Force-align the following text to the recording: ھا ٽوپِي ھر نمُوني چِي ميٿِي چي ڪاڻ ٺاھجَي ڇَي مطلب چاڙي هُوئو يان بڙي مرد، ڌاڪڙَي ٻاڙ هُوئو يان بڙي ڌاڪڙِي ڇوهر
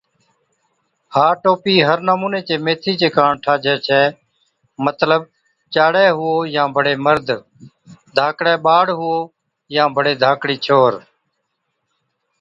ھا 1.13 1.25
ٽوپِي 1.41 1.75
ھر 1.87 1.97
نمُوني 2.07 2.41
چِي 2.47 2.55
ميٿِي 2.65 2.93
چي 2.99 3.07
ڪاڻ 3.15 3.31
ٺاھجَي 3.43 3.75
ڇَي 3.85 4.01
مطلب 4.85 5.21
چاڙي 5.73 6.05
هُوئو 6.17 6.37
يان 6.55 6.69
بڙي 6.75 6.93
مرد، 7.05 7.27
ڌاڪڙَي 8.15 8.55
ٻاڙ 8.65 8.85
هُوئو 8.99 9.17
يان 9.75 9.89
بڙي 9.95 10.13
ڌاڪڙِي 10.23 10.55
ڇوهر 10.65 10.93